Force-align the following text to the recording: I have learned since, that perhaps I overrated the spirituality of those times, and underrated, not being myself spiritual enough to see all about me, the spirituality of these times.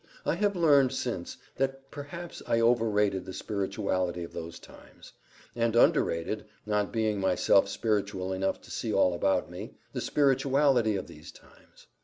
I 0.25 0.33
have 0.33 0.55
learned 0.55 0.93
since, 0.93 1.37
that 1.57 1.91
perhaps 1.91 2.41
I 2.47 2.59
overrated 2.59 3.23
the 3.23 3.33
spirituality 3.35 4.23
of 4.23 4.33
those 4.33 4.57
times, 4.57 5.13
and 5.55 5.75
underrated, 5.75 6.45
not 6.65 6.91
being 6.91 7.19
myself 7.19 7.69
spiritual 7.69 8.33
enough 8.33 8.59
to 8.61 8.71
see 8.71 8.91
all 8.91 9.13
about 9.13 9.51
me, 9.51 9.75
the 9.93 10.01
spirituality 10.01 10.95
of 10.95 11.05
these 11.05 11.31
times. 11.31 11.85